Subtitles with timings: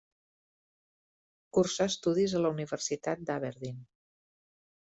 [1.57, 3.81] Cursà estudis a la Universitat d'Aberdeen.